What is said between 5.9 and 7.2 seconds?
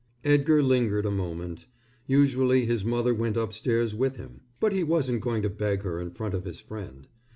in front of his friend.